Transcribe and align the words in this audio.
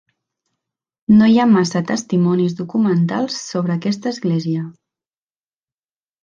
No 1.17 1.27
hi 1.31 1.35
ha 1.41 1.45
massa 1.51 1.81
testimonis 1.91 2.55
documentals 2.63 3.37
sobre 3.51 3.77
aquesta 3.77 4.13
església. 4.17 4.65